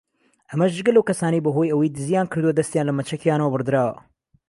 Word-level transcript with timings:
ئەمەش 0.51 0.71
جگە 0.77 0.91
لەو 0.95 1.07
کەسانەی 1.09 1.43
بەهۆی 1.45 1.71
ئەوەی 1.71 1.93
دزییان 1.95 2.27
کردووە 2.31 2.57
دەستیان 2.59 2.87
لە 2.89 2.93
مەچەکیانەوە 2.97 3.51
بڕدراوە 3.53 3.95